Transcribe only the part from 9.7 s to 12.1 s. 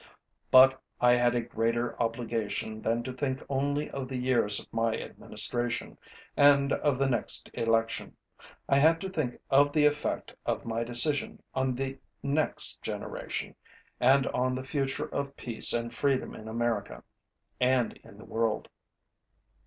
the effect of my decision on the